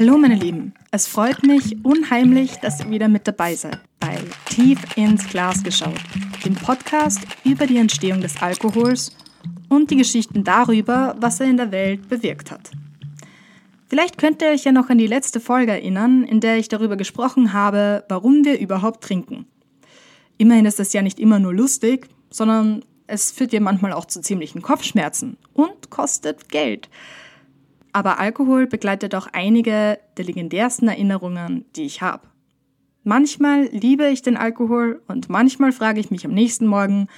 [0.00, 4.78] Hallo meine Lieben, es freut mich unheimlich, dass ihr wieder mit dabei seid bei Tief
[4.96, 6.00] ins Glas geschaut,
[6.42, 9.14] dem Podcast über die Entstehung des Alkohols
[9.68, 12.70] und die Geschichten darüber, was er in der Welt bewirkt hat.
[13.90, 16.96] Vielleicht könnt ihr euch ja noch an die letzte Folge erinnern, in der ich darüber
[16.96, 19.44] gesprochen habe, warum wir überhaupt trinken.
[20.38, 24.22] Immerhin ist das ja nicht immer nur lustig, sondern es führt ja manchmal auch zu
[24.22, 26.88] ziemlichen Kopfschmerzen und kostet Geld.
[27.92, 32.28] Aber Alkohol begleitet auch einige der legendärsten Erinnerungen, die ich habe.
[33.02, 37.08] Manchmal liebe ich den Alkohol und manchmal frage ich mich am nächsten Morgen,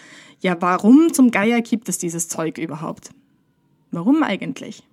[0.40, 3.10] ja, warum zum Geier gibt es dieses Zeug überhaupt?
[3.90, 4.84] Warum eigentlich?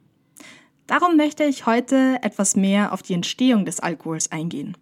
[0.87, 4.75] Darum möchte ich heute etwas mehr auf die Entstehung des Alkohols eingehen.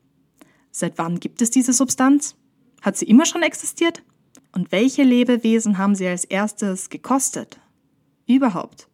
[0.72, 2.36] Seit wann gibt es diese Substanz?
[2.82, 4.04] Hat sie immer schon existiert?
[4.54, 7.60] Und welche Lebewesen haben sie als erstes gekostet?
[8.26, 8.87] Überhaupt.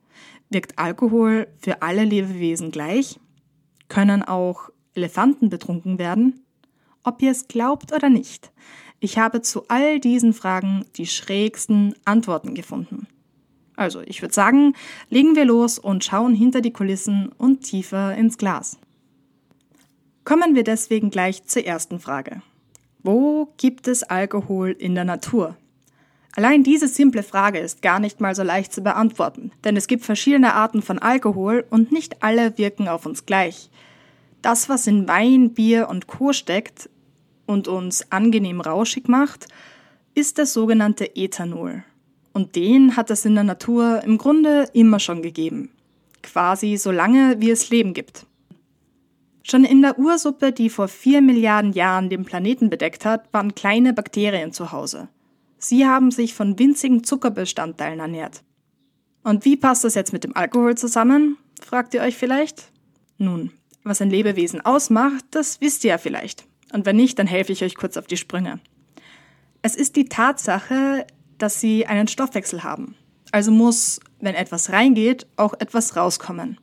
[0.53, 3.19] Wirkt Alkohol für alle Lebewesen gleich?
[3.87, 6.45] Können auch Elefanten betrunken werden?
[7.03, 8.51] Ob ihr es glaubt oder nicht,
[8.99, 13.07] ich habe zu all diesen Fragen die schrägsten Antworten gefunden.
[13.75, 14.75] Also, ich würde sagen,
[15.09, 18.77] legen wir los und schauen hinter die Kulissen und tiefer ins Glas.
[20.23, 22.43] Kommen wir deswegen gleich zur ersten Frage.
[23.01, 25.57] Wo gibt es Alkohol in der Natur?
[26.35, 30.03] Allein diese simple Frage ist gar nicht mal so leicht zu beantworten, denn es gibt
[30.03, 33.69] verschiedene Arten von Alkohol und nicht alle wirken auf uns gleich.
[34.41, 36.89] Das, was in Wein, Bier und Co steckt
[37.45, 39.47] und uns angenehm rauschig macht,
[40.15, 41.83] ist das sogenannte Ethanol.
[42.33, 45.69] Und den hat es in der Natur im Grunde immer schon gegeben.
[46.23, 48.25] Quasi so lange, wie es Leben gibt.
[49.43, 53.93] Schon in der Ursuppe, die vor vier Milliarden Jahren den Planeten bedeckt hat, waren kleine
[53.93, 55.09] Bakterien zu Hause.
[55.63, 58.43] Sie haben sich von winzigen Zuckerbestandteilen ernährt.
[59.23, 61.37] Und wie passt das jetzt mit dem Alkohol zusammen?
[61.61, 62.69] fragt ihr euch vielleicht?
[63.17, 63.49] Nun,
[63.81, 66.43] was ein Lebewesen ausmacht, das wisst ihr ja vielleicht.
[66.73, 68.59] Und wenn nicht, dann helfe ich euch kurz auf die Sprünge.
[69.61, 72.95] Es ist die Tatsache, dass sie einen Stoffwechsel haben.
[73.31, 76.59] Also muss, wenn etwas reingeht, auch etwas rauskommen.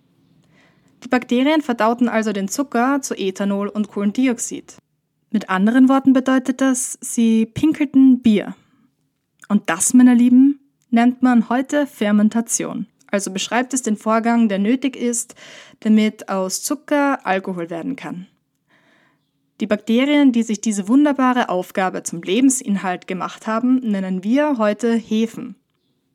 [1.04, 4.76] Die Bakterien verdauten also den Zucker zu Ethanol und Kohlendioxid.
[5.30, 8.54] Mit anderen Worten bedeutet das, sie pinkelten Bier.
[9.50, 12.86] Und das, meine Lieben, nennt man heute Fermentation.
[13.10, 15.34] Also beschreibt es den Vorgang, der nötig ist,
[15.80, 18.28] damit aus Zucker Alkohol werden kann.
[19.60, 25.56] Die Bakterien, die sich diese wunderbare Aufgabe zum Lebensinhalt gemacht haben, nennen wir heute Hefen.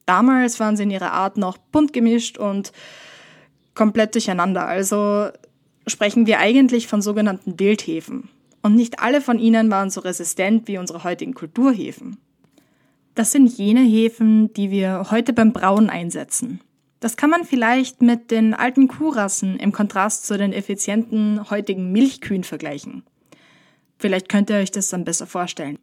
[0.06, 2.72] Damals waren sie in ihrer Art noch bunt gemischt und
[3.74, 4.66] komplett durcheinander.
[4.66, 5.28] Also
[5.88, 8.30] sprechen wir eigentlich von sogenannten Wildhefen.
[8.62, 12.18] Und nicht alle von ihnen waren so resistent wie unsere heutigen Kulturhefen.
[13.16, 16.60] Das sind jene Hefen, die wir heute beim Brauen einsetzen.
[17.00, 22.44] Das kann man vielleicht mit den alten Kuhrassen im Kontrast zu den effizienten heutigen Milchkühen
[22.44, 23.04] vergleichen.
[23.98, 25.80] Vielleicht könnt ihr euch das dann besser vorstellen.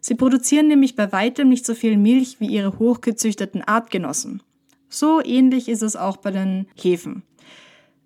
[0.00, 4.42] Sie produzieren nämlich bei weitem nicht so viel Milch wie ihre hochgezüchteten Artgenossen.
[4.88, 7.24] So ähnlich ist es auch bei den Hefen.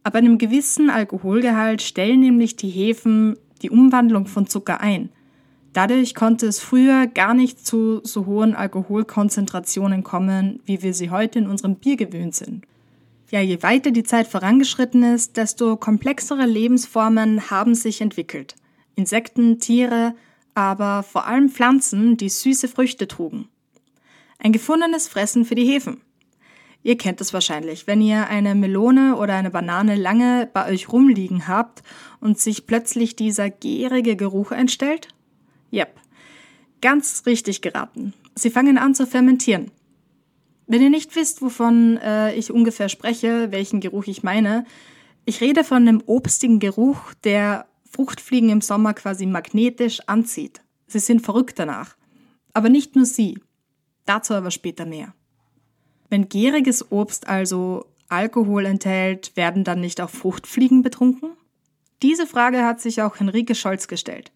[0.03, 5.11] Ab einem gewissen Alkoholgehalt stellen nämlich die Hefen die Umwandlung von Zucker ein.
[5.73, 11.39] Dadurch konnte es früher gar nicht zu so hohen Alkoholkonzentrationen kommen, wie wir sie heute
[11.39, 12.67] in unserem Bier gewöhnt sind.
[13.31, 18.57] Ja, je weiter die Zeit vorangeschritten ist, desto komplexere Lebensformen haben sich entwickelt.
[18.97, 20.15] Insekten, Tiere,
[20.55, 23.49] aber vor allem Pflanzen, die süße Früchte trugen.
[24.41, 26.01] Ein gefundenes Fressen für die Hefen.
[26.83, 31.47] Ihr kennt es wahrscheinlich, wenn ihr eine Melone oder eine Banane lange bei euch rumliegen
[31.47, 31.85] habt
[32.21, 35.09] und sich plötzlich dieser gärige Geruch entstellt?
[35.73, 36.01] Yep,
[36.81, 38.15] ganz richtig geraten.
[38.35, 39.71] Sie fangen an zu fermentieren.
[40.67, 44.65] Wenn ihr nicht wisst, wovon äh, ich ungefähr spreche, welchen Geruch ich meine,
[45.25, 50.61] ich rede von einem obstigen Geruch, der Fruchtfliegen im Sommer quasi magnetisch anzieht.
[50.87, 51.97] Sie sind verrückt danach.
[52.53, 53.39] Aber nicht nur sie.
[54.07, 55.15] Dazu aber später mehr.
[56.09, 61.31] Wenn gäriges Obst also Alkohol enthält, werden dann nicht auch Fruchtfliegen betrunken?
[62.03, 64.33] Diese Frage hat sich auch Henrike Scholz gestellt.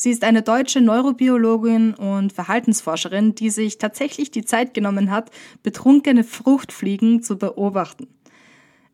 [0.00, 5.30] Sie ist eine deutsche Neurobiologin und Verhaltensforscherin, die sich tatsächlich die Zeit genommen hat,
[5.62, 8.06] betrunkene Fruchtfliegen zu beobachten.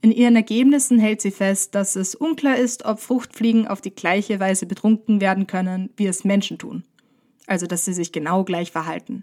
[0.00, 4.40] In ihren Ergebnissen hält sie fest, dass es unklar ist, ob Fruchtfliegen auf die gleiche
[4.40, 6.82] Weise betrunken werden können, wie es Menschen tun.
[7.46, 9.22] Also, dass sie sich genau gleich verhalten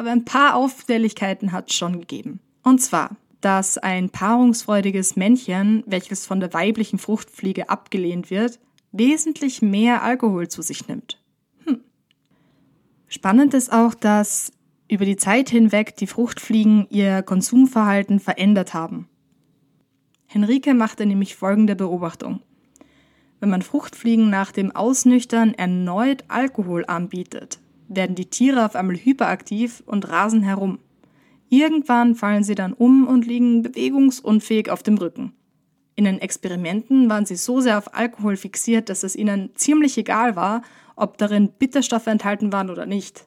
[0.00, 2.40] aber ein paar Auffälligkeiten hat es schon gegeben.
[2.62, 8.58] Und zwar, dass ein paarungsfreudiges Männchen, welches von der weiblichen Fruchtfliege abgelehnt wird,
[8.92, 11.19] wesentlich mehr Alkohol zu sich nimmt.
[13.12, 14.52] Spannend ist auch, dass
[14.88, 19.08] über die Zeit hinweg die Fruchtfliegen ihr Konsumverhalten verändert haben.
[20.26, 22.40] Henrike machte nämlich folgende Beobachtung.
[23.40, 27.58] Wenn man Fruchtfliegen nach dem Ausnüchtern erneut Alkohol anbietet,
[27.88, 30.78] werden die Tiere auf einmal hyperaktiv und rasen herum.
[31.48, 35.32] Irgendwann fallen sie dann um und liegen bewegungsunfähig auf dem Rücken.
[35.96, 40.36] In den Experimenten waren sie so sehr auf Alkohol fixiert, dass es ihnen ziemlich egal
[40.36, 40.62] war,
[41.00, 43.26] ob darin Bitterstoffe enthalten waren oder nicht.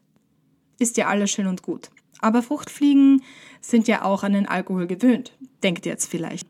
[0.79, 1.89] Ist ja alles schön und gut.
[2.19, 3.21] Aber Fruchtfliegen
[3.61, 6.47] sind ja auch an den Alkohol gewöhnt, denkt ihr jetzt vielleicht.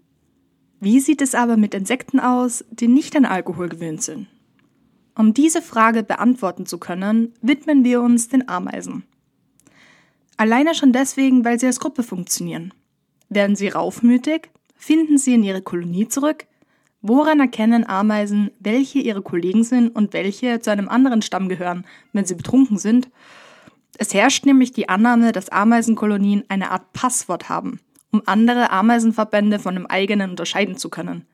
[0.79, 4.27] Wie sieht es aber mit Insekten aus, die nicht an Alkohol gewöhnt sind?
[5.15, 9.03] Um diese Frage beantworten zu können, widmen wir uns den Ameisen.
[10.37, 12.73] Alleine schon deswegen, weil sie als Gruppe funktionieren.
[13.29, 14.49] Werden sie raufmütig,
[14.85, 16.45] Finden sie in ihre Kolonie zurück?
[17.05, 22.23] Woran erkennen Ameisen, welche ihre Kollegen sind und welche zu einem anderen Stamm gehören, wenn
[22.23, 23.09] sie betrunken sind?
[23.97, 27.81] Es herrscht nämlich die Annahme, dass Ameisenkolonien eine Art Passwort haben,
[28.13, 31.27] um andere Ameisenverbände von dem eigenen unterscheiden zu können.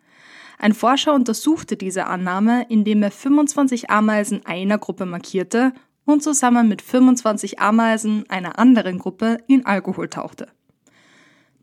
[0.58, 5.74] Ein Forscher untersuchte diese Annahme, indem er 25 Ameisen einer Gruppe markierte
[6.04, 10.48] und zusammen mit 25 Ameisen einer anderen Gruppe in Alkohol tauchte.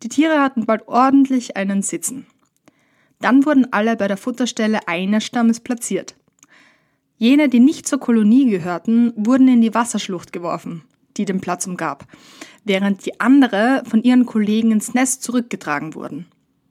[0.05, 2.26] Die Tiere hatten bald ordentlich einen Sitzen.
[3.20, 6.14] Dann wurden alle bei der Futterstelle eines Stammes platziert.
[7.18, 10.82] Jene, die nicht zur Kolonie gehörten, wurden in die Wasserschlucht geworfen,
[11.16, 12.06] die den Platz umgab,
[12.64, 16.26] während die andere von ihren Kollegen ins Nest zurückgetragen wurden.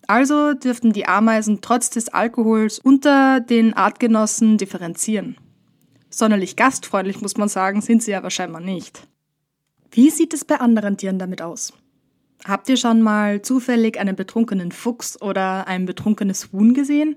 [0.07, 5.37] Also dürften die Ameisen trotz des Alkohols unter den Artgenossen differenzieren.
[6.11, 9.07] Sonderlich gastfreundlich muss man sagen, sind sie ja wahrscheinlich nicht.
[9.91, 11.73] Wie sieht es bei anderen Tieren damit aus?
[12.47, 17.15] Habt ihr schon mal zufällig einen betrunkenen Fuchs oder ein betrunkenes Huhn gesehen?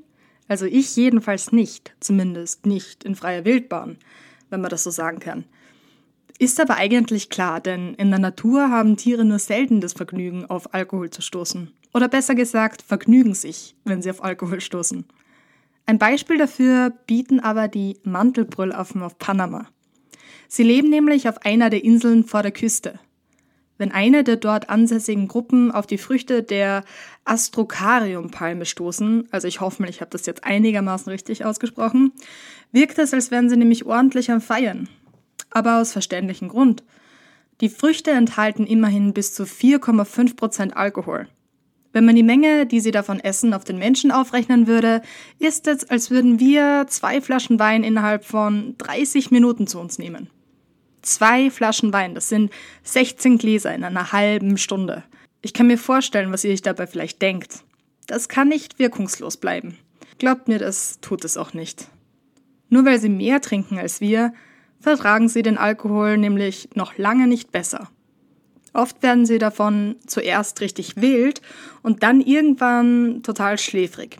[0.49, 3.99] Also ich jedenfalls nicht, zumindest nicht in freier Wildbahn,
[4.49, 5.45] wenn man das so sagen kann.
[6.39, 10.73] Ist aber eigentlich klar, denn in der Natur haben Tiere nur selten das Vergnügen, auf
[10.73, 11.73] Alkohol zu stoßen.
[11.93, 15.05] Oder besser gesagt, vergnügen sich, wenn sie auf Alkohol stoßen.
[15.85, 19.67] Ein Beispiel dafür bieten aber die Mantelbrüllaffen auf Panama.
[20.49, 22.99] Sie leben nämlich auf einer der Inseln vor der Küste.
[23.79, 26.85] Wenn eine der dort ansässigen Gruppen auf die Früchte der
[27.25, 32.13] Astrocarium-Palme stoßen, also ich hoffe mal, ich habe das jetzt einigermaßen richtig ausgesprochen,
[32.73, 34.89] wirkt es, als wären sie nämlich ordentlich am Feiern.
[35.51, 36.83] Aber aus verständlichem Grund.
[37.61, 41.29] Die Früchte enthalten immerhin bis zu 4,5 Prozent Alkohol.
[41.93, 45.03] Wenn man die Menge, die sie davon essen, auf den Menschen aufrechnen würde,
[45.39, 50.29] ist es, als würden wir zwei Flaschen Wein innerhalb von 30 Minuten zu uns nehmen.
[51.03, 52.53] Zwei Flaschen Wein, das sind
[52.85, 55.05] 16 Gläser in einer halben Stunde.
[55.43, 57.63] Ich kann mir vorstellen, was ihr euch dabei vielleicht denkt.
[58.07, 59.77] Das kann nicht wirkungslos bleiben.
[60.19, 61.89] Glaubt mir, das tut es auch nicht.
[62.71, 64.33] Nur weil sie mehr trinken als wir,
[64.81, 67.89] vertragen sie den Alkohol nämlich noch lange nicht besser.
[68.73, 71.41] Oft werden sie davon zuerst richtig wild
[71.83, 74.19] und dann irgendwann total schläfrig.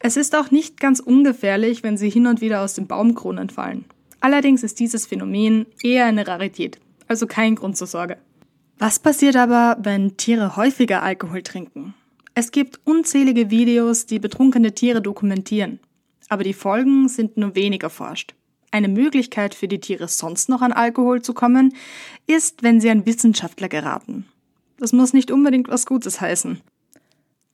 [0.00, 3.86] Es ist auch nicht ganz ungefährlich, wenn sie hin und wieder aus den Baumkronen fallen.
[4.24, 8.16] Allerdings ist dieses Phänomen eher eine Rarität, also kein Grund zur Sorge.
[8.78, 11.92] Was passiert aber, wenn Tiere häufiger Alkohol trinken?
[12.32, 15.78] Es gibt unzählige Videos, die betrunkene Tiere dokumentieren,
[16.30, 18.34] aber die Folgen sind nur wenig erforscht.
[18.70, 21.74] Eine Möglichkeit für die Tiere sonst noch an Alkohol zu kommen,
[22.26, 24.24] ist, wenn sie an Wissenschaftler geraten.
[24.78, 26.62] Das muss nicht unbedingt was Gutes heißen.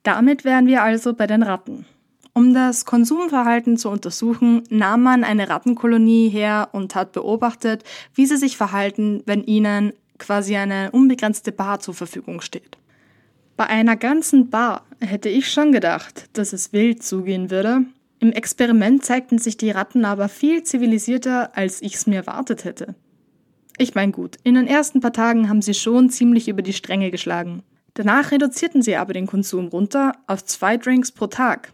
[0.05, 1.85] Damit wären wir also bei den Ratten.
[2.33, 7.85] Um das Konsumverhalten zu untersuchen, nahm man eine Rattenkolonie her und hat beobachtet,
[8.15, 12.77] wie sie sich verhalten, wenn ihnen quasi eine unbegrenzte Bar zur Verfügung steht.
[13.57, 17.85] Bei einer ganzen Bar hätte ich schon gedacht, dass es wild zugehen würde.
[18.21, 22.95] Im Experiment zeigten sich die Ratten aber viel zivilisierter, als ich es mir erwartet hätte.
[23.77, 27.11] Ich meine gut, in den ersten paar Tagen haben sie schon ziemlich über die Stränge
[27.11, 27.63] geschlagen.
[27.95, 31.73] Danach reduzierten sie aber den Konsum runter auf zwei Drinks pro Tag,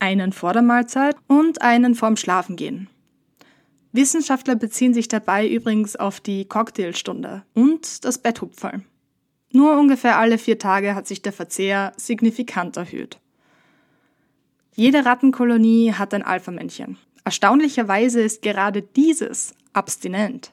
[0.00, 2.88] einen vor der Mahlzeit und einen vorm Schlafengehen.
[3.92, 8.82] Wissenschaftler beziehen sich dabei übrigens auf die Cocktailstunde und das Betthupferl.
[9.52, 13.18] Nur ungefähr alle vier Tage hat sich der Verzehr signifikant erhöht.
[14.76, 16.96] Jede Rattenkolonie hat ein Alpha-Männchen.
[17.24, 20.52] Erstaunlicherweise ist gerade dieses abstinent.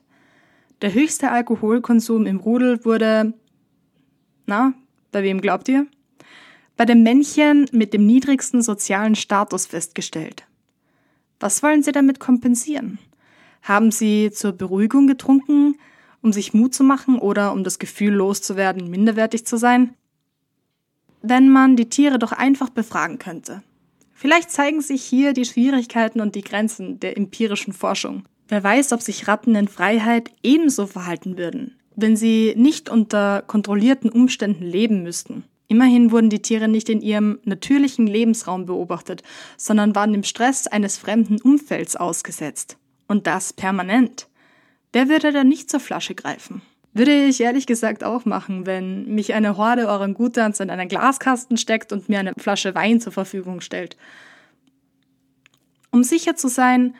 [0.82, 3.34] Der höchste Alkoholkonsum im Rudel wurde,
[4.46, 4.74] na,
[5.12, 5.88] bei wem glaubt ihr?
[6.78, 10.46] Bei dem Männchen mit dem niedrigsten sozialen Status festgestellt.
[11.40, 13.00] Was wollen Sie damit kompensieren?
[13.64, 15.76] Haben Sie zur Beruhigung getrunken,
[16.22, 19.94] um sich Mut zu machen oder um das Gefühl loszuwerden, minderwertig zu sein?
[21.22, 23.64] Wenn man die Tiere doch einfach befragen könnte.
[24.14, 28.24] Vielleicht zeigen sich hier die Schwierigkeiten und die Grenzen der empirischen Forschung.
[28.48, 34.10] Wer weiß, ob sich Ratten in Freiheit ebenso verhalten würden, wenn sie nicht unter kontrollierten
[34.10, 35.44] Umständen leben müssten.
[35.70, 39.22] Immerhin wurden die Tiere nicht in ihrem natürlichen Lebensraum beobachtet,
[39.58, 42.78] sondern waren dem Stress eines fremden Umfelds ausgesetzt.
[43.08, 44.28] Und das permanent.
[44.94, 46.62] Wer würde da nicht zur Flasche greifen?
[46.94, 51.92] Würde ich ehrlich gesagt auch machen, wenn mich eine Horde Orangutans in einen Glaskasten steckt
[51.92, 53.98] und mir eine Flasche Wein zur Verfügung stellt.
[55.92, 56.96] Um sicher zu sein,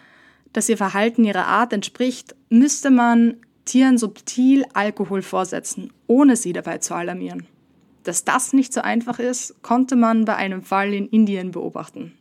[0.54, 6.78] dass ihr Verhalten ihrer Art entspricht, müsste man Tieren subtil Alkohol vorsetzen, ohne sie dabei
[6.78, 7.48] zu alarmieren.
[8.08, 12.14] Dass das nicht so einfach ist, konnte man bei einem Fall in Indien beobachten.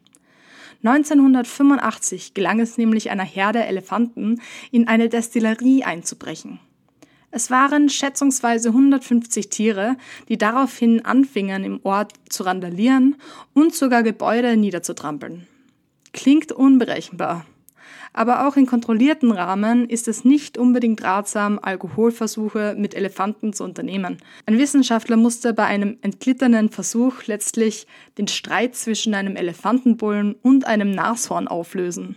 [0.82, 4.40] 1985 gelang es nämlich einer Herde Elefanten,
[4.72, 6.58] in eine Destillerie einzubrechen.
[7.30, 9.96] Es waren schätzungsweise 150 Tiere,
[10.28, 13.14] die daraufhin anfingen, im Ort zu randalieren
[13.54, 15.46] und sogar Gebäude niederzutrampeln.
[16.12, 17.46] Klingt unberechenbar,
[18.12, 24.18] aber auch in kontrollierten Rahmen ist es nicht unbedingt ratsam, Alkoholversuche mit Elefanten zu unternehmen.
[24.46, 27.86] Ein Wissenschaftler musste bei einem entglittenen Versuch letztlich
[28.18, 32.16] den Streit zwischen einem Elefantenbullen und einem Nashorn auflösen.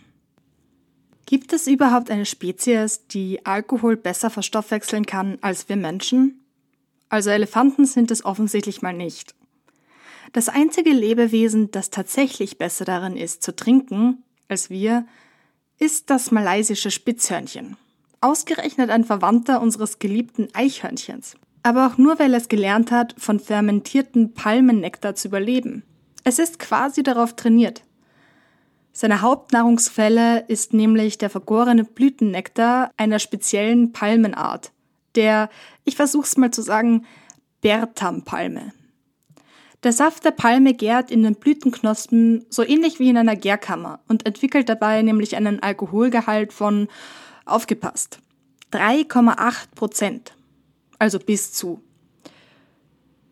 [1.26, 6.44] Gibt es überhaupt eine Spezies, die Alkohol besser verstoffwechseln kann als wir Menschen?
[7.10, 9.36] Also Elefanten sind es offensichtlich mal nicht.
[10.34, 15.06] Das einzige Lebewesen, das tatsächlich besser darin ist zu trinken als wir,
[15.80, 17.78] ist das malaysische Spitzhörnchen.
[18.22, 21.36] Ausgerechnet ein Verwandter unseres geliebten Eichhörnchens.
[21.64, 25.84] Aber auch nur, weil es gelernt hat, von fermentierten Palmennektar zu überleben.
[26.24, 27.84] Es ist quasi darauf trainiert.
[28.92, 34.72] Seine Hauptnahrungsquelle ist nämlich der vergorene Blütennektar einer speziellen Palmenart,
[35.16, 35.50] der,
[35.86, 37.06] ich versuch's mal zu sagen,
[37.62, 38.74] Bertampalme.
[39.84, 44.26] Der Saft der Palme gärt in den Blütenknospen so ähnlich wie in einer Gärkammer und
[44.26, 46.90] entwickelt dabei nämlich einen Alkoholgehalt von,
[47.46, 48.20] aufgepasst,
[48.74, 50.34] 3,8 Prozent.
[51.00, 51.82] Also bis zu.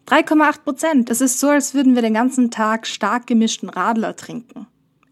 [0.07, 1.09] 3,8 Prozent.
[1.09, 4.67] Das ist so, als würden wir den ganzen Tag stark gemischten Radler trinken.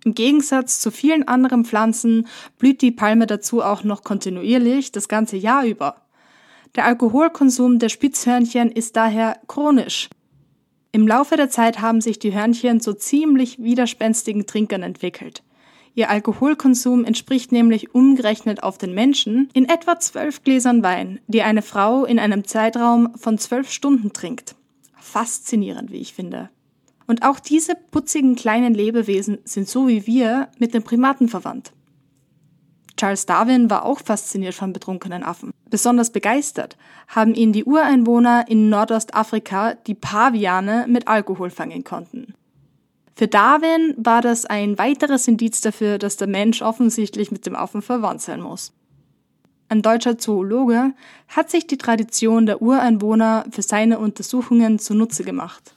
[0.05, 2.27] Im Gegensatz zu vielen anderen Pflanzen
[2.57, 5.95] blüht die Palme dazu auch noch kontinuierlich das ganze Jahr über.
[6.75, 10.09] Der Alkoholkonsum der Spitzhörnchen ist daher chronisch.
[10.95, 15.43] Im Laufe der Zeit haben sich die Hörnchen zu ziemlich widerspenstigen Trinkern entwickelt.
[15.93, 21.63] Ihr Alkoholkonsum entspricht nämlich umgerechnet auf den Menschen in etwa zwölf Gläsern Wein, die eine
[21.63, 24.55] Frau in einem Zeitraum von zwölf Stunden trinkt.
[24.97, 26.49] Faszinierend, wie ich finde.
[27.07, 31.73] Und auch diese putzigen kleinen Lebewesen sind so wie wir mit den Primaten verwandt.
[32.97, 35.51] Charles Darwin war auch fasziniert von betrunkenen Affen.
[35.69, 42.33] Besonders begeistert haben ihn die Ureinwohner in Nordostafrika, die Paviane mit Alkohol fangen konnten.
[43.17, 47.81] Für Darwin war das ein weiteres Indiz dafür, dass der Mensch offensichtlich mit dem Affen
[47.81, 48.73] verwandt sein muss.
[49.67, 50.93] Ein deutscher Zoologe
[51.27, 55.75] hat sich die Tradition der Ureinwohner für seine Untersuchungen zunutze gemacht.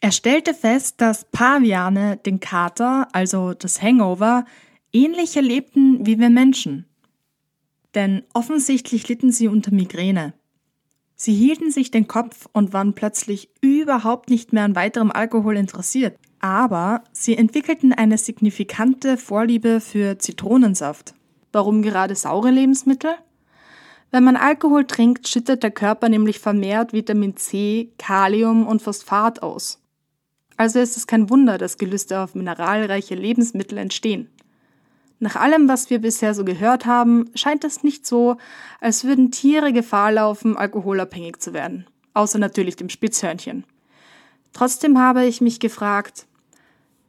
[0.00, 4.44] Er stellte fest, dass Paviane den Kater, also das Hangover,
[5.04, 6.86] ähnlich erlebten wie wir Menschen.
[7.94, 10.34] Denn offensichtlich litten sie unter Migräne.
[11.14, 16.16] Sie hielten sich den Kopf und waren plötzlich überhaupt nicht mehr an weiterem Alkohol interessiert.
[16.40, 21.14] Aber sie entwickelten eine signifikante Vorliebe für Zitronensaft.
[21.50, 23.10] Warum gerade saure Lebensmittel?
[24.10, 29.80] Wenn man Alkohol trinkt, schüttet der Körper nämlich vermehrt Vitamin C, Kalium und Phosphat aus.
[30.56, 34.28] Also ist es kein Wunder, dass Gelüste auf mineralreiche Lebensmittel entstehen.
[35.20, 38.36] Nach allem, was wir bisher so gehört haben, scheint es nicht so,
[38.80, 41.86] als würden Tiere Gefahr laufen, alkoholabhängig zu werden.
[42.14, 43.64] Außer natürlich dem Spitzhörnchen.
[44.52, 46.26] Trotzdem habe ich mich gefragt,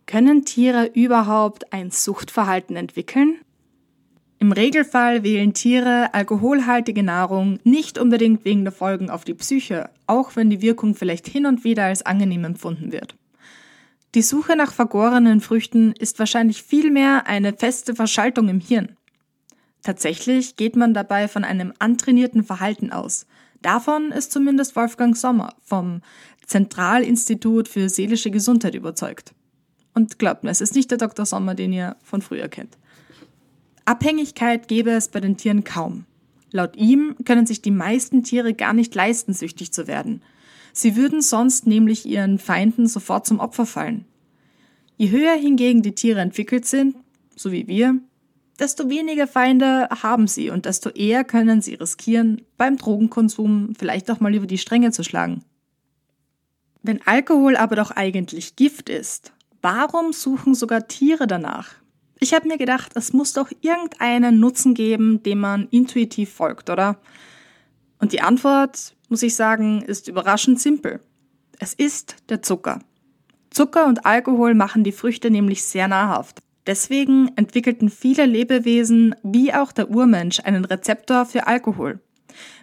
[0.08, 3.36] können Tiere überhaupt ein Suchtverhalten entwickeln?
[4.40, 10.36] Im Regelfall wählen Tiere alkoholhaltige Nahrung nicht unbedingt wegen der Folgen auf die Psyche, auch
[10.36, 13.16] wenn die Wirkung vielleicht hin und wieder als angenehm empfunden wird.
[14.16, 18.98] Die Suche nach vergorenen Früchten ist wahrscheinlich vielmehr eine feste Verschaltung im Hirn.
[19.84, 23.28] Tatsächlich geht man dabei von einem antrainierten Verhalten aus.
[23.62, 26.02] Davon ist zumindest Wolfgang Sommer vom
[26.48, 29.36] Zentralinstitut für seelische Gesundheit überzeugt.
[29.94, 31.26] Und glaubt mir, es ist nicht der Dr.
[31.26, 32.78] Sommer, den ihr von früher kennt.
[33.86, 36.06] Abhängigkeit gäbe es bei den Tieren kaum.
[36.52, 40.24] Laut ihm können sich die meisten Tiere gar nicht leisten, süchtig zu werden–
[40.74, 44.06] Sie würden sonst nämlich ihren Feinden sofort zum Opfer fallen.
[44.98, 46.96] Je höher hingegen die Tiere entwickelt sind,
[47.36, 48.00] so wie wir,
[48.60, 54.20] desto weniger Feinde haben sie und desto eher können sie riskieren, beim Drogenkonsum vielleicht auch
[54.20, 55.44] mal über die Stränge zu schlagen.
[56.84, 61.76] Wenn Alkohol aber doch eigentlich Gift ist, warum suchen sogar Tiere danach?
[62.20, 67.00] Ich habe mir gedacht, es muss doch irgendeinen Nutzen geben, dem man intuitiv folgt, oder?
[68.00, 71.02] Und die Antwort muss ich sagen, ist überraschend simpel.
[71.60, 72.80] Es ist der Zucker.
[73.50, 76.40] Zucker und Alkohol machen die Früchte nämlich sehr nahrhaft.
[76.68, 82.00] Deswegen entwickelten viele Lebewesen, wie auch der Urmensch, einen Rezeptor für Alkohol.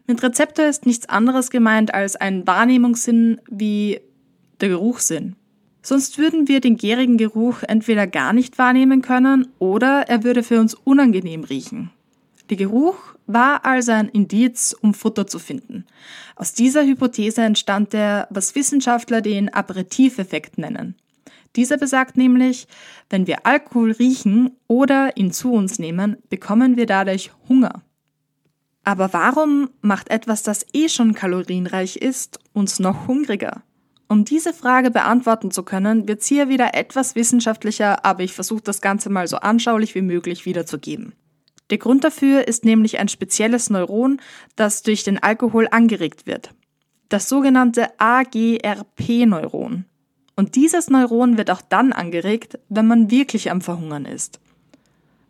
[0.07, 4.01] Mit Rezeptor ist nichts anderes gemeint als ein Wahrnehmungssinn wie
[4.61, 5.35] der Geruchssinn.
[5.83, 10.61] Sonst würden wir den gärigen Geruch entweder gar nicht wahrnehmen können oder er würde für
[10.61, 11.91] uns unangenehm riechen.
[12.49, 15.85] Der Geruch war also ein Indiz, um Futter zu finden.
[16.37, 20.95] Aus dieser Hypothese entstand der, was Wissenschaftler den Aperitiveffekt nennen.
[21.57, 22.69] Dieser besagt nämlich,
[23.11, 27.83] wenn wir Alkohol riechen oder ihn zu uns nehmen, bekommen wir dadurch Hunger.
[28.85, 33.63] Aber warum macht etwas, das eh schon kalorienreich ist, uns noch hungriger?
[34.09, 38.81] Um diese Frage beantworten zu können, wird hier wieder etwas wissenschaftlicher, aber ich versuche das
[38.81, 41.15] Ganze mal so anschaulich wie möglich wiederzugeben.
[41.71, 44.21] Der Grund dafür ist nämlich ein spezielles Neuron,
[44.55, 46.51] das durch den Alkohol angeregt wird.
[47.09, 49.85] Das sogenannte AGRP-Neuron.
[50.37, 54.39] Und dieses Neuron wird auch dann angeregt, wenn man wirklich am Verhungern ist.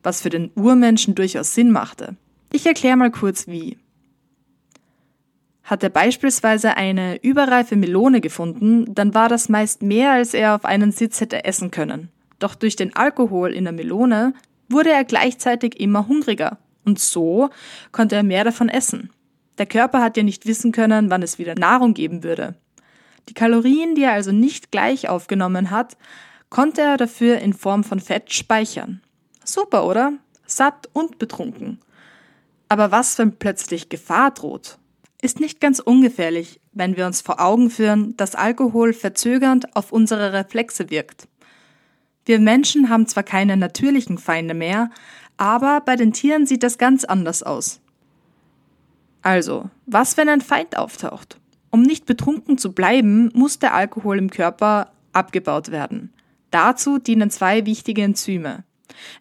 [0.03, 2.17] Was für den Urmenschen durchaus Sinn machte.
[2.53, 3.79] Ich erkläre mal kurz wie.
[5.63, 10.65] Hat er beispielsweise eine überreife Melone gefunden, dann war das meist mehr, als er auf
[10.65, 12.09] einen Sitz hätte essen können.
[12.39, 14.33] Doch durch den Alkohol in der Melone
[14.69, 17.51] wurde er gleichzeitig immer hungriger und so
[17.93, 19.11] konnte er mehr davon essen.
[19.59, 22.55] Der Körper hat ja nicht wissen können, wann es wieder Nahrung geben würde.
[23.29, 25.97] Die Kalorien, die er also nicht gleich aufgenommen hat,
[26.49, 29.01] konnte er dafür in Form von Fett speichern.
[29.45, 30.13] Super, oder?
[30.47, 31.81] Satt und betrunken.
[32.69, 34.79] Aber was, wenn plötzlich Gefahr droht?
[35.23, 40.33] Ist nicht ganz ungefährlich, wenn wir uns vor Augen führen, dass Alkohol verzögernd auf unsere
[40.33, 41.27] Reflexe wirkt.
[42.27, 44.91] Wir Menschen haben zwar keine natürlichen Feinde mehr,
[45.37, 47.81] aber bei den Tieren sieht das ganz anders aus.
[49.23, 51.39] Also, was, wenn ein Feind auftaucht?
[51.71, 56.13] Um nicht betrunken zu bleiben, muss der Alkohol im Körper abgebaut werden.
[56.51, 58.65] Dazu dienen zwei wichtige Enzyme.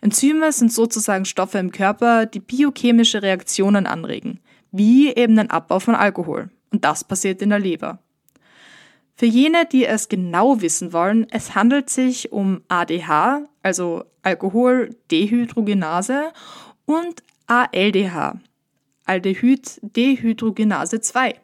[0.02, 4.40] Enzyme sind sozusagen Stoffe im Körper, die biochemische Reaktionen anregen,
[4.72, 6.50] wie eben den Abbau von Alkohol.
[6.72, 8.00] Und das passiert in der Leber.
[9.18, 16.34] Für jene, die es genau wissen wollen, es handelt sich um ADH, also Alkoholdehydrogenase,
[16.86, 18.42] und ALDH,
[19.06, 21.36] Aldehyd-Dehydrogenase 2.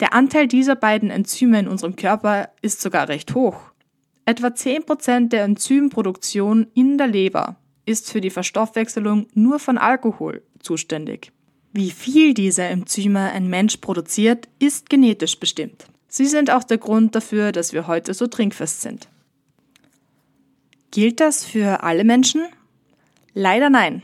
[0.00, 3.60] Der Anteil dieser beiden Enzyme in unserem Körper ist sogar recht hoch.
[4.24, 7.54] Etwa 10% der Enzymproduktion in der Leber
[7.86, 11.30] ist für die Verstoffwechselung nur von Alkohol zuständig.
[11.72, 15.86] Wie viel dieser Enzyme ein Mensch produziert, ist genetisch bestimmt.
[16.14, 19.08] Sie sind auch der Grund dafür, dass wir heute so trinkfest sind.
[20.90, 22.42] Gilt das für alle Menschen?
[23.32, 24.02] Leider nein.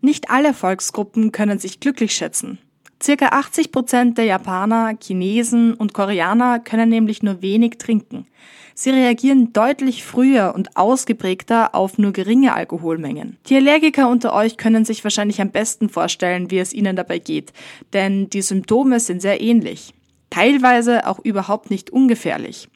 [0.00, 2.58] Nicht alle Volksgruppen können sich glücklich schätzen.
[3.02, 8.28] Circa 80 Prozent der Japaner, Chinesen und Koreaner können nämlich nur wenig trinken.
[8.76, 13.38] Sie reagieren deutlich früher und ausgeprägter auf nur geringe Alkoholmengen.
[13.46, 17.52] Die Allergiker unter euch können sich wahrscheinlich am besten vorstellen, wie es ihnen dabei geht,
[17.92, 19.94] denn die Symptome sind sehr ähnlich
[20.34, 22.68] teilweise auch überhaupt nicht ungefährlich.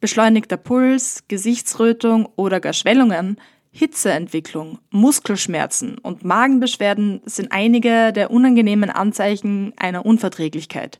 [0.00, 3.36] Beschleunigter Puls, Gesichtsrötung oder gar Schwellungen,
[3.72, 10.98] Hitzeentwicklung, Muskelschmerzen und Magenbeschwerden sind einige der unangenehmen Anzeichen einer Unverträglichkeit.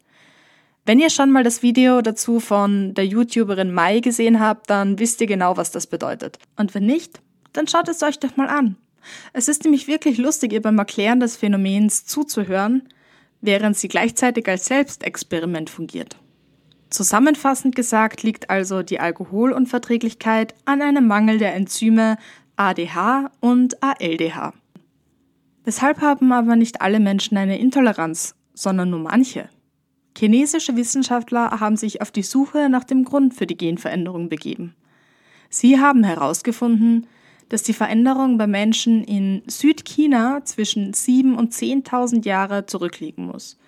[0.85, 5.23] Wenn ihr schon mal das Video dazu von der YouTuberin Mai gesehen habt, dann wisst
[5.23, 6.39] ihr genau, was das bedeutet.
[6.57, 7.23] Und wenn nicht,
[7.55, 8.77] dann schaut es euch doch mal an.
[9.33, 12.83] Es ist nämlich wirklich lustig, ihr beim Erklären des Phänomens zuzuhören,
[13.41, 16.17] während sie gleichzeitig als Selbstexperiment fungiert.
[16.91, 22.17] Zusammenfassend gesagt liegt also die Alkoholunverträglichkeit an einem Mangel der Enzyme
[22.57, 24.55] ADH und ALDH.
[25.65, 29.49] Weshalb haben aber nicht alle Menschen eine Intoleranz, sondern nur manche?
[30.17, 34.75] Chinesische Wissenschaftler haben sich auf die Suche nach dem Grund für die Genveränderung begeben.
[35.51, 37.07] Sie haben herausgefunden,
[37.49, 43.59] dass die Veränderung bei Menschen in Südchina zwischen 7.000 und 10.000 Jahre zurückliegen muss.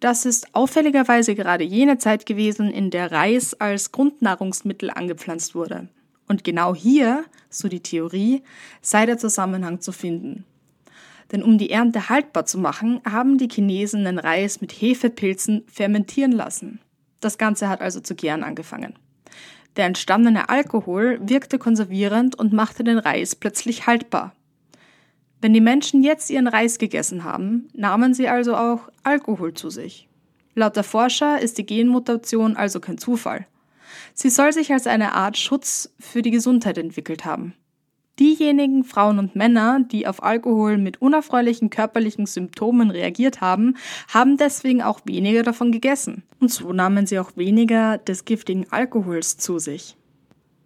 [0.00, 5.88] Das ist auffälligerweise gerade jene Zeit gewesen, in der Reis als Grundnahrungsmittel angepflanzt wurde.
[6.28, 8.42] Und genau hier, so die Theorie,
[8.80, 10.44] sei der Zusammenhang zu finden.
[11.32, 16.32] Denn um die Ernte haltbar zu machen, haben die Chinesen den Reis mit Hefepilzen fermentieren
[16.32, 16.80] lassen.
[17.20, 18.94] Das Ganze hat also zu gären angefangen.
[19.76, 24.34] Der entstandene Alkohol wirkte konservierend und machte den Reis plötzlich haltbar.
[25.40, 30.08] Wenn die Menschen jetzt ihren Reis gegessen haben, nahmen sie also auch Alkohol zu sich.
[30.54, 33.46] Laut der Forscher ist die Genmutation also kein Zufall.
[34.14, 37.54] Sie soll sich als eine Art Schutz für die Gesundheit entwickelt haben.
[38.20, 44.82] Diejenigen Frauen und Männer, die auf Alkohol mit unerfreulichen körperlichen Symptomen reagiert haben, haben deswegen
[44.82, 46.22] auch weniger davon gegessen.
[46.38, 49.96] Und so nahmen sie auch weniger des giftigen Alkohols zu sich.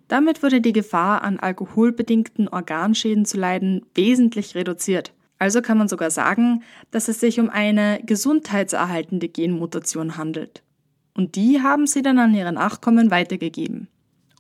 [0.09, 5.13] Damit wurde die Gefahr, an alkoholbedingten Organschäden zu leiden, wesentlich reduziert.
[5.39, 10.63] Also kann man sogar sagen, dass es sich um eine gesundheitserhaltende Genmutation handelt.
[11.15, 13.89] Und die haben sie dann an ihre Nachkommen weitergegeben.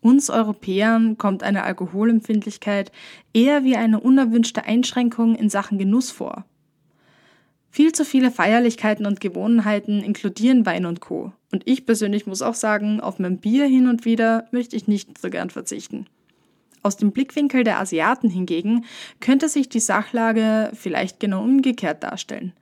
[0.01, 2.93] Uns Europäern kommt eine Alkoholempfindlichkeit
[3.33, 6.45] eher wie eine unerwünschte Einschränkung in Sachen Genuss vor.
[7.71, 11.33] Viel zu viele Feierlichkeiten und Gewohnheiten inkludieren Wein und Co.
[11.53, 15.19] Und ich persönlich muss auch sagen, auf mein Bier hin und wieder möchte ich nicht
[15.19, 16.07] so gern verzichten.
[16.83, 18.85] Aus dem Blickwinkel der Asiaten hingegen
[19.21, 22.53] könnte sich die Sachlage vielleicht genau umgekehrt darstellen.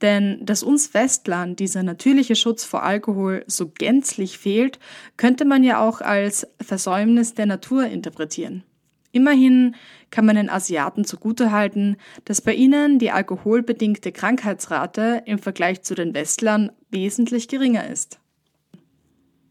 [0.00, 4.78] Denn dass uns Westlern dieser natürliche Schutz vor Alkohol so gänzlich fehlt,
[5.16, 8.62] könnte man ja auch als Versäumnis der Natur interpretieren.
[9.10, 9.74] Immerhin
[10.10, 16.14] kann man den Asiaten zugutehalten, dass bei ihnen die alkoholbedingte Krankheitsrate im Vergleich zu den
[16.14, 18.20] Westlern wesentlich geringer ist.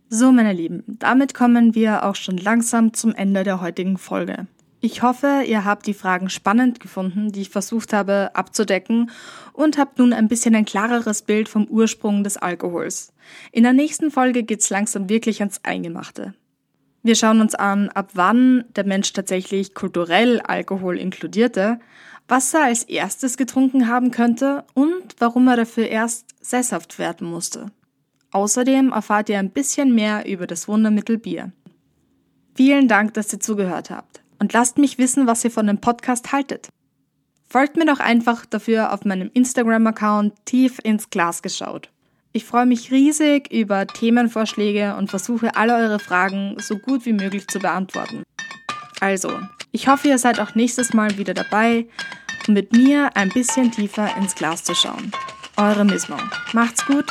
[0.10, 4.48] So, meine Lieben, damit kommen wir auch schon langsam zum Ende der heutigen Folge.
[4.80, 9.10] Ich hoffe, ihr habt die Fragen spannend gefunden, die ich versucht habe abzudecken
[9.54, 13.12] und habt nun ein bisschen ein klareres Bild vom Ursprung des Alkohols.
[13.52, 16.36] In der nächsten Folge geht's langsam wirklich ans Eingemachte.
[17.02, 21.80] Wir schauen uns an, ab wann der Mensch tatsächlich kulturell Alkohol inkludierte,
[22.28, 27.72] was er als erstes getrunken haben könnte und warum er dafür erst sesshaft werden musste.
[28.32, 31.52] Außerdem erfahrt ihr ein bisschen mehr über das Wundermittel Bier.
[32.54, 36.32] Vielen Dank, dass ihr zugehört habt und lasst mich wissen, was ihr von dem Podcast
[36.32, 36.70] haltet.
[37.50, 41.90] Folgt mir doch einfach dafür auf meinem Instagram-Account tief ins Glas geschaut.
[42.34, 47.48] Ich freue mich riesig über Themenvorschläge und versuche alle eure Fragen so gut wie möglich
[47.48, 48.24] zu beantworten.
[49.00, 49.32] Also,
[49.72, 51.88] ich hoffe, ihr seid auch nächstes Mal wieder dabei,
[52.48, 55.12] um mit mir ein bisschen tiefer ins Glas zu schauen.
[55.56, 56.18] Eure Mismo.
[56.54, 57.06] Macht's gut